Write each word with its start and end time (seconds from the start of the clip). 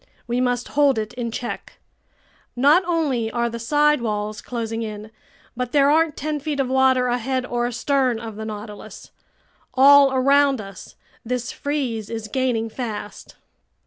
We 0.25 0.41
must 0.41 0.69
hold 0.69 0.97
it 0.97 1.13
in 1.13 1.29
check. 1.29 1.73
Not 2.55 2.83
only 2.87 3.29
are 3.29 3.51
the 3.51 3.59
side 3.59 4.01
walls 4.01 4.41
closing 4.41 4.81
in, 4.81 5.11
but 5.55 5.73
there 5.73 5.91
aren't 5.91 6.17
ten 6.17 6.39
feet 6.39 6.59
of 6.59 6.69
water 6.69 7.05
ahead 7.05 7.45
or 7.45 7.67
astern 7.67 8.19
of 8.19 8.35
the 8.35 8.43
Nautilus. 8.45 9.11
All 9.75 10.11
around 10.11 10.59
us, 10.59 10.95
this 11.23 11.51
freeze 11.51 12.09
is 12.09 12.27
gaining 12.29 12.67
fast." 12.67 13.35